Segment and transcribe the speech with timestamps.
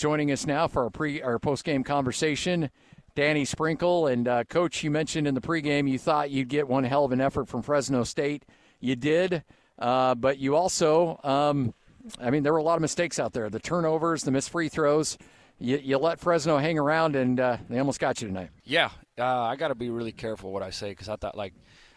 [0.00, 2.70] joining us now for our pre our post game conversation.
[3.14, 6.84] Danny Sprinkle and uh, Coach, you mentioned in the pregame you thought you'd get one
[6.84, 8.46] hell of an effort from Fresno State.
[8.80, 9.44] You did,
[9.78, 11.74] uh, but you also, um,
[12.18, 13.50] I mean, there were a lot of mistakes out there.
[13.50, 15.18] The turnovers, the missed free throws.
[15.58, 18.50] You, you let Fresno hang around, and uh, they almost got you tonight.
[18.64, 21.52] Yeah, uh, I got to be really careful what I say because I thought like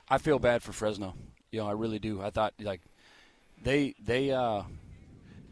[0.10, 1.14] I feel bad for Fresno.
[1.52, 2.22] You know, I really do.
[2.22, 2.82] I thought like
[3.64, 4.64] they they uh,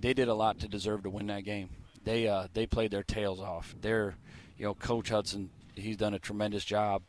[0.02, 1.70] they did a lot to deserve to win that game.
[2.04, 3.76] They uh, they played their tails off.
[3.80, 4.16] They're
[4.62, 7.02] you know, Coach Hutson, he's done a tremendous job.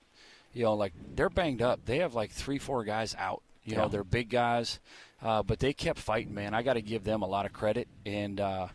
[0.54, 1.84] You know, like they're banged up.
[1.84, 3.42] They have like three, four guys out.
[3.64, 3.82] You yeah.
[3.82, 4.80] know, they're big guys,
[5.22, 6.54] uh, but they kept fighting, man.
[6.54, 8.68] I got to give them a lot of credit, and uh,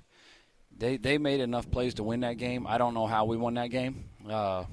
[0.78, 2.68] they they made enough plays to win that game.
[2.68, 4.06] I don't know how we won that game.
[4.30, 4.66] Uh,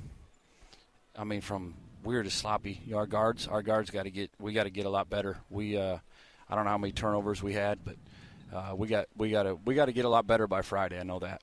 [1.17, 2.83] I mean, from weird to sloppy.
[2.85, 4.31] You know, our guards, our guards got to get.
[4.39, 5.39] We got to get a lot better.
[5.49, 5.97] We, uh,
[6.49, 7.97] I don't know how many turnovers we had, but
[8.55, 10.99] uh, we got we got to we got to get a lot better by Friday.
[10.99, 11.43] I know that.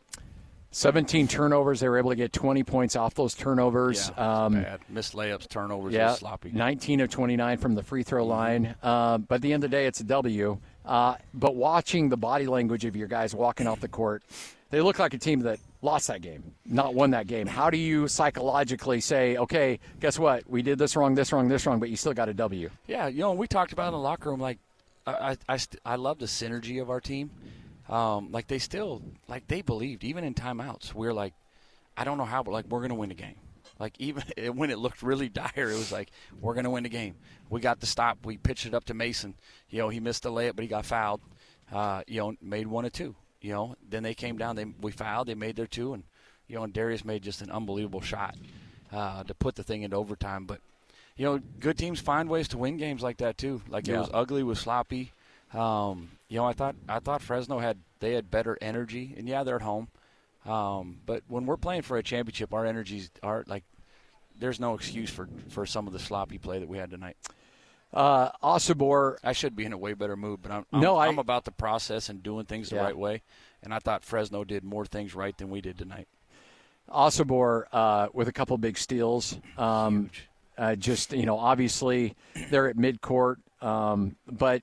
[0.74, 1.82] 17 turnovers.
[1.82, 4.10] They were able to get 20 points off those turnovers.
[4.18, 4.80] Yeah, um, bad.
[4.88, 6.50] Missed layups, turnovers, yeah, sloppy.
[6.52, 8.74] 19 of 29 from the free throw line.
[8.82, 10.60] Uh, but at the end of the day, it's a W.
[10.86, 14.24] Uh, but watching the body language of your guys walking off the court,
[14.70, 17.48] they look like a team that lost that game, not won that game.
[17.48, 20.50] How do you psychologically say, okay, guess what?
[20.50, 22.70] We did this wrong, this wrong, this wrong, but you still got a W?
[22.88, 24.60] Yeah, you know, we talked about in the locker room, like,
[25.06, 27.32] I, I, I, I love the synergy of our team
[27.92, 30.94] um, like they still like they believed even in timeouts.
[30.94, 31.34] We're like,
[31.98, 33.36] I don't know how, but like we're gonna win the game.
[33.80, 34.24] Like even
[34.56, 37.16] when it looked really dire, it was like we're gonna win the game.
[37.50, 38.26] We got the stop.
[38.26, 39.36] We pitched it up to Mason.
[39.70, 41.22] You know, he missed the layup, but he got fouled.
[41.72, 43.16] Uh, you know, made one or two.
[43.42, 44.56] You know, then they came down.
[44.56, 45.28] They we fouled.
[45.28, 46.04] They made their two, and
[46.48, 48.38] you know, and Darius made just an unbelievable shot
[48.94, 50.46] uh, to put the thing into overtime.
[50.46, 50.62] But
[51.22, 53.62] you know, good teams find ways to win games like that too.
[53.70, 53.98] Like yeah.
[53.98, 55.12] it was ugly, was sloppy.
[55.54, 59.44] Um, you know, I thought I thought Fresno had they had better energy, and yeah,
[59.44, 59.90] they're at home.
[60.48, 63.64] Um, but when we're playing for a championship, our energies are like
[64.40, 67.18] there's no excuse for for some of the sloppy play that we had tonight.
[67.94, 71.20] Uh, I should be in a way better mood, but I'm, I'm no, I, am
[71.20, 72.84] about the process and doing things the yeah.
[72.84, 73.22] right way.
[73.62, 76.08] And I thought Fresno did more things right than we did tonight.
[76.90, 79.38] Osobor uh, with a couple big steals.
[79.56, 80.28] Um, Huge.
[80.62, 82.16] Uh, just you know, obviously
[82.52, 84.62] they're at midcourt, um, but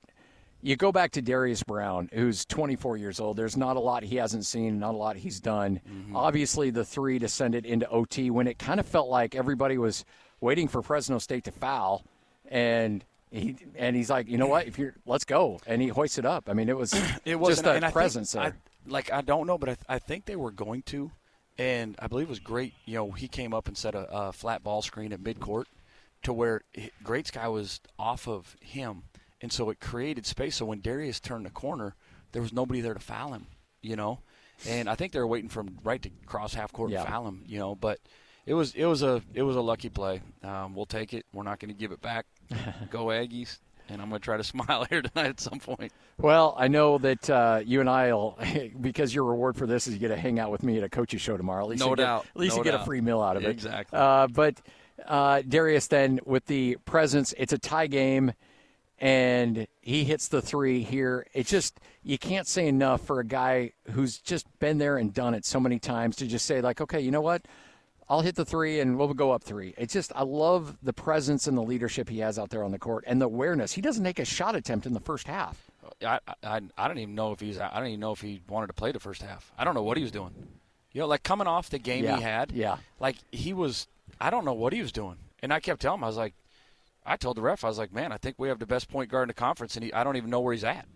[0.62, 3.36] you go back to Darius Brown, who's 24 years old.
[3.36, 5.80] There's not a lot he hasn't seen, not a lot he's done.
[5.90, 6.14] Mm-hmm.
[6.14, 9.76] Obviously, the three to send it into OT when it kind of felt like everybody
[9.76, 10.04] was
[10.40, 12.04] waiting for Fresno State to foul,
[12.48, 16.16] and he and he's like, you know what, if you're, let's go, and he hoists
[16.16, 16.48] it up.
[16.48, 16.94] I mean, it was
[17.24, 18.52] it was just a presence think, there.
[18.52, 21.10] I, like I don't know, but I, I think they were going to,
[21.58, 22.74] and I believe it was great.
[22.84, 25.64] You know, he came up and set a, a flat ball screen at midcourt
[26.22, 26.62] to where
[27.02, 29.04] Great's guy was off of him
[29.40, 30.56] and so it created space.
[30.56, 31.94] So when Darius turned the corner,
[32.32, 33.46] there was nobody there to foul him,
[33.82, 34.20] you know.
[34.66, 37.00] And I think they were waiting for him right to cross half court yeah.
[37.00, 37.74] and foul him, you know.
[37.74, 38.00] But
[38.46, 40.20] it was it was a it was a lucky play.
[40.42, 41.26] Um, we'll take it.
[41.32, 42.26] We're not going to give it back.
[42.90, 43.58] Go Aggies!
[43.88, 45.92] And I'm going to try to smile here tonight at some point.
[46.18, 48.36] Well, I know that uh, you and I will,
[48.80, 50.88] because your reward for this is you get to hang out with me at a
[50.88, 51.62] coach's show tomorrow.
[51.62, 52.24] At least no you doubt.
[52.24, 53.50] Get, at least no you get a free meal out of it.
[53.50, 53.96] Exactly.
[53.96, 54.60] Uh, but
[55.06, 58.32] uh, Darius, then with the presence, it's a tie game
[59.00, 61.26] and he hits the three here.
[61.32, 65.34] It's just you can't say enough for a guy who's just been there and done
[65.34, 67.42] it so many times to just say like, okay, you know what?
[68.08, 69.74] I'll hit the three and we'll go up three.
[69.76, 72.78] It's just I love the presence and the leadership he has out there on the
[72.78, 73.72] court and the awareness.
[73.72, 75.70] He doesn't make a shot attempt in the first half.
[76.04, 78.68] I I, I don't even know if he's I don't even know if he wanted
[78.68, 79.52] to play the first half.
[79.58, 80.32] I don't know what he was doing.
[80.92, 82.16] You know, like coming off the game yeah.
[82.16, 82.52] he had.
[82.52, 82.78] Yeah.
[82.98, 83.86] Like he was
[84.20, 85.16] I don't know what he was doing.
[85.42, 86.34] And I kept telling him I was like
[87.08, 89.10] I told the ref, I was like, man, I think we have the best point
[89.10, 90.86] guard in the conference, and he, I don't even know where he's at.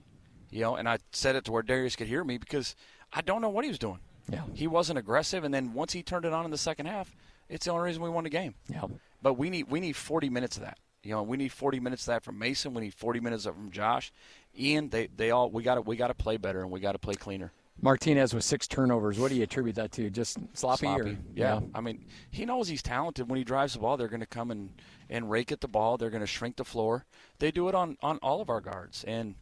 [0.51, 2.77] You know, and I said it to where Darius could hear me because
[3.13, 4.01] I don't know what he was doing.
[4.31, 4.43] Yeah.
[4.53, 7.17] He wasn't aggressive, and then once he turned it on in the second half,
[7.49, 8.55] it's the only reason we won the game.
[8.69, 8.85] Yeah.
[9.23, 10.79] But we need we need 40 minutes of that.
[11.03, 12.75] You know, we need 40 minutes of that from Mason.
[12.75, 14.13] We need 40 minutes of from Josh,
[14.59, 14.91] Ian.
[14.91, 16.99] They they all we got to we got to play better and we got to
[16.99, 17.53] play cleaner.
[17.81, 19.19] Martinez with six turnovers.
[19.19, 20.11] What do you attribute that to?
[20.11, 20.87] Just sloppy?
[20.87, 21.01] sloppy.
[21.01, 21.17] Or, yeah.
[21.35, 21.61] yeah.
[21.75, 23.29] I mean, he knows he's talented.
[23.29, 24.71] When he drives the ball, they're going to come and,
[25.09, 25.97] and rake at the ball.
[25.97, 27.07] They're going to shrink the floor.
[27.39, 29.05] They do it on, on all of our guards.
[29.05, 29.35] And,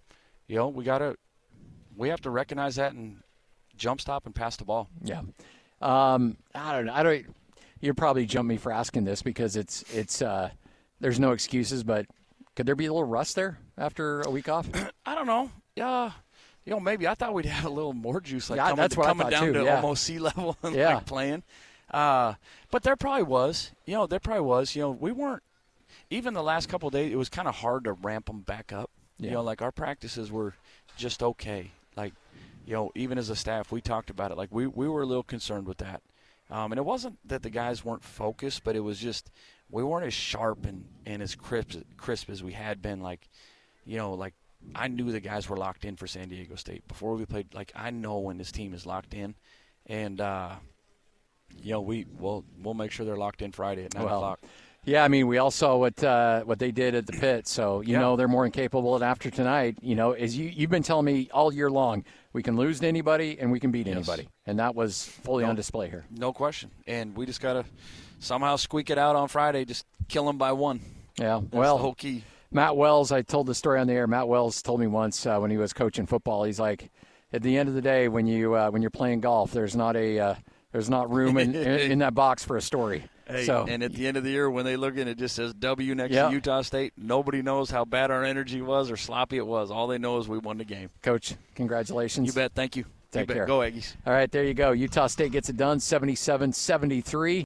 [0.47, 1.17] you know, we got to
[1.97, 3.19] we have to recognize that and
[3.77, 4.89] jump stop and pass the ball.
[5.03, 5.21] Yeah.
[5.83, 6.95] Um, I don't know.
[6.95, 7.27] I don't.
[7.81, 10.51] You're probably jump me for asking this because it's it's uh,
[11.01, 12.07] there's no excuses, but
[12.57, 14.69] could there be a little rust there after a week off?
[15.07, 15.51] I don't know.
[15.77, 16.13] Yeah
[16.65, 18.97] you know, maybe I thought we'd have a little more juice, like yeah, coming, that's
[18.97, 19.53] what coming down too.
[19.55, 19.77] to yeah.
[19.77, 20.97] almost sea level and yeah.
[20.97, 21.43] like playing.
[21.91, 22.35] Uh,
[22.71, 24.77] but there probably was, you know, there probably was.
[24.77, 25.43] You know, we weren't
[26.09, 27.13] even the last couple days.
[27.13, 28.91] It was kind of hard to ramp them back up.
[29.19, 30.55] You know, like our practices were
[30.97, 31.73] just okay.
[31.95, 32.15] Like
[32.67, 34.39] you know, even as a staff, we talked about it.
[34.39, 36.01] Like we we were a little concerned with that,
[36.51, 39.31] um, and it wasn't that the guys weren't focused, but it was just
[39.71, 43.01] we weren't as sharp and, and as crisp crisp as we had been.
[43.01, 43.29] Like,
[43.85, 44.35] you know, like
[44.75, 47.55] I knew the guys were locked in for San Diego State before we played.
[47.55, 49.35] Like I know when this team is locked in,
[49.87, 50.51] and uh,
[51.63, 54.41] you know we will we'll make sure they're locked in Friday at nine Well, o'clock.
[54.85, 57.81] Yeah, I mean, we all saw what uh, what they did at the pit, so
[57.83, 58.01] you Yeah.
[58.01, 58.95] know they're more than capable.
[58.95, 62.43] And after tonight, you know, as you you've been telling me all year long, we
[62.43, 65.91] can lose to anybody and we can beat anybody, and that was fully on display
[65.91, 66.07] here.
[66.11, 66.71] No question.
[66.87, 67.65] And we just gotta
[68.21, 69.65] somehow squeak it out on Friday.
[69.67, 70.81] Just kill them by one.
[71.19, 72.25] Yeah, That's well, the whole key.
[72.53, 74.07] Matt Wells, I told the story on the air.
[74.07, 76.91] Matt Wells told me once uh, when he was coaching football, he's like,
[77.33, 79.95] at the end of the day, when you uh, when you're playing golf, there's not
[79.97, 80.35] a uh,
[80.73, 83.05] there's not room in, in, in that box for a story.
[83.31, 85.37] Hey, so and at the end of the year, when they look in, it just
[85.37, 86.27] says W next Yeah.
[86.27, 86.95] to Utah State.
[86.97, 89.71] Nobody knows how bad our energy was or sloppy it was.
[89.71, 90.91] All they know is we won the game.
[91.01, 92.27] coach, congratulations.
[92.27, 92.51] You bet.
[92.57, 92.87] Thank you.
[93.13, 93.37] Take you bet.
[93.37, 93.47] care.
[93.47, 93.95] Go Aggies.
[94.05, 94.73] All right, there you go.
[94.73, 97.39] Utah State gets it done, 77 73.